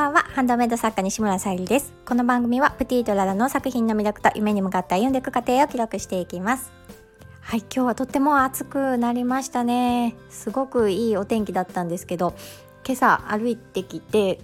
[0.00, 0.20] ばんは。
[0.34, 1.92] ハンドメイド作家西村さゆりです。
[2.06, 6.72] この番組はプティートララの作品の魅力と夢に向かって歩んでいく過程を記録していきます。
[7.42, 10.16] はい今日はとっても暑くなりましたね。
[10.30, 12.32] すごくいいお天気だったんですけど
[12.86, 14.40] 今朝歩いてきて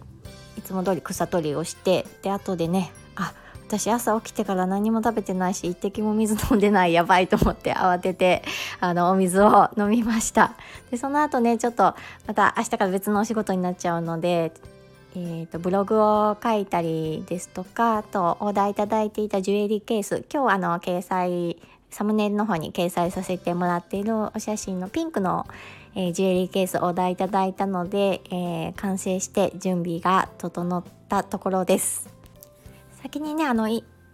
[0.58, 3.32] いつも通り草取りをしてで後でねあ
[3.66, 8.42] 私朝起きてから何も食べてないし一滴も水飲んでないやばいと思って慌てて
[8.78, 10.52] あのお水を飲みました。
[10.90, 11.94] でその後ねちょっと
[12.26, 14.52] また明日から別のお仕事になっちゃうので
[15.18, 21.56] えーと、ブログを書いたりですとかあとオーダーいただいていたジュエリーケース今日あの掲載
[21.90, 25.46] サムネイルの方に掲載させてもらっているお写真のピンクの、
[25.94, 32.10] えー、ジュエリーケースオーダーいただいたので、えー、完成して準備が整ったところです。
[33.02, 33.68] 先にねあの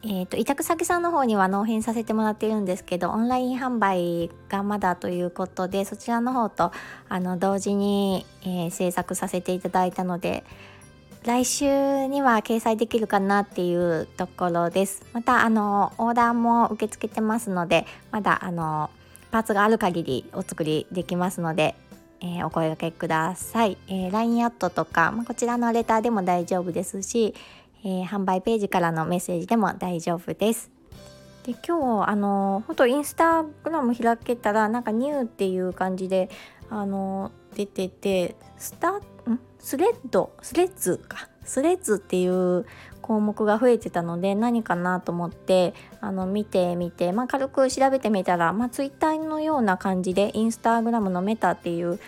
[0.05, 6.73] えーと、委託先さんの方には納品させてもらっているんですけどオンライン販売がまだということでそちらの方と
[7.09, 10.42] あの同時に、えー、制作させていただいたので
[11.25, 15.05] 来週には掲載できるかなっていうところです。
[15.12, 18.91] またあのオーダーも受け付けてますのでまだあの
[19.31, 21.77] パーツがある限りお作りできますので、
[22.20, 27.34] えー、お声掛けください、えー、LINE アットとか、まあ、こちらのレターでも大丈夫ですし、
[27.84, 30.73] えー、販売ページからのメッセージでも大丈夫です。
[31.45, 36.31] で今日あの本当インスタグラム開けたらなんかニューっていう感じで
[36.69, 39.00] あの出ててスタん？
[39.63, 41.29] スレッドスレッズか。
[41.45, 42.67] スレッズっていう
[43.01, 51.99] 項目が増えてたので何かなと思ってあの見てみて、まあ、軽く調べてみたら、まあ、ツイッターのような感じでインスタグラムのメタっていう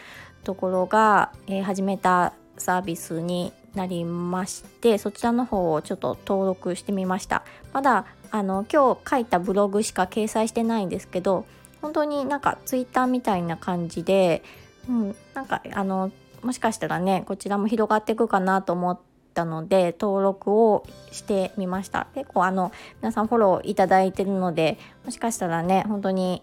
[0.45, 7.43] ところが、えー、始めたサービスになりましてそちらの方をちょっと登録してみました。
[7.73, 11.47] まだあの今日書いたブログしか掲載してないんですけど
[11.83, 14.43] 本当になんかツイッターみたいな感じで、
[14.89, 16.13] うん、なんかあの
[16.45, 19.00] もしかしたらねこちらも広がっていくかなと思っ
[19.33, 22.07] たので登録をしてみました。
[22.14, 22.70] 結構あの
[23.01, 26.42] 皆さんフォローいただいてるのでもしかしたらね本当に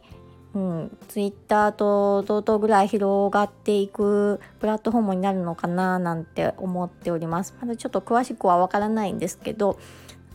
[0.54, 7.56] うん、ツイッターと同等ぐらい広がっていくプラットフォームになるのかななんて思っております。
[7.62, 9.80] まだちょっと詳しくはわからないんですけど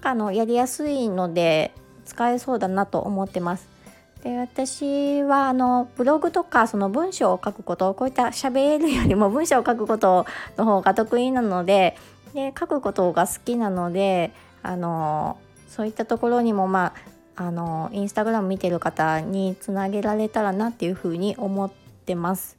[0.03, 1.75] あのやりやすいので
[2.07, 3.76] 使えそうだなと思ってます。
[4.27, 10.27] で私はあのブログとかその文章を書くことこういった喋るよりも文章を書くこと
[10.57, 11.97] の方が得意なので
[12.35, 14.33] で書くことが好きなので
[14.65, 15.39] あの
[15.69, 16.93] そういったところにもま
[17.37, 22.57] ああのインスタグラム見てる方につなげられたらなっていうふうに思ってます。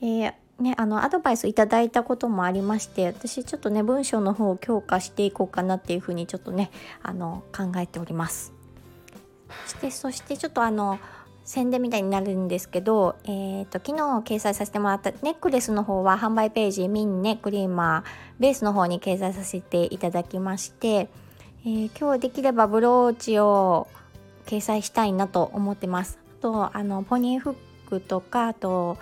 [0.00, 6.70] でね、あのアドバイスいただいたこともありまして私ちょっとね文章の方を強化していこうかなっていうふうにちょっとね
[7.02, 8.53] あの考えております。
[9.66, 10.98] してそしてちょっとあの
[11.44, 14.02] 宣伝みたいになるんですけど、えーと、昨日
[14.36, 21.10] 掲載させてもらったネックレスの方は販売ページミンネクリーマーベースの方に掲載させていただきまして、
[21.66, 23.88] えー、今日できればブローチを
[24.46, 26.18] 掲載したいなと思ってます。
[26.38, 27.54] あとあのポニーフッ
[27.88, 28.96] クとかあと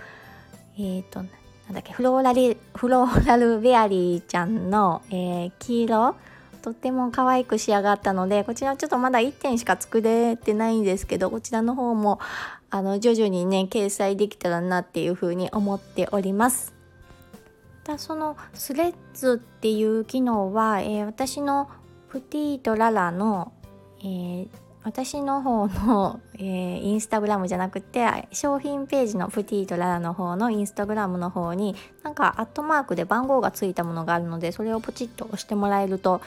[0.76, 6.16] えっ、ー、となんだっけフローラルフローラルベアリーちゃんの、えー、黄色
[6.62, 12.21] とっても可愛く仕上がったのでこちらちょっとまだ1点しか作れてないんですけどこちらの方も
[12.71, 16.73] あの徐々にね掲載できたらなっていうふうに思っております。
[17.84, 21.69] だそのスレッズっていう機能は、えー、私の
[22.09, 23.53] プティートララの、
[24.00, 24.49] えー、
[24.84, 36.20] 私の方の、 えー、インスタグラムじゃなくて商品ページのプティートララの方のインスタグラムの方になんかアットマークで番号がついたものがあるのでそれをポチッと押してもらえると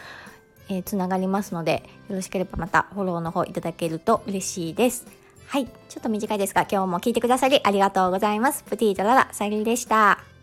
[0.70, 5.06] えー、つながりますのでよろしければまたフォローの方いただけると嬉しいです。
[5.48, 5.68] はい。
[5.68, 8.64] ちょっと短いですが今日も聞いてくださりありがとうございます。
[8.64, 10.35] プティートララさゆりでした。